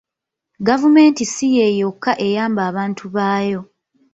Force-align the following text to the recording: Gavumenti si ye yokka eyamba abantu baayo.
Gavumenti 0.67 1.23
si 1.33 1.47
ye 1.55 1.65
yokka 1.79 2.11
eyamba 2.27 2.61
abantu 2.69 3.03
baayo. 3.15 3.61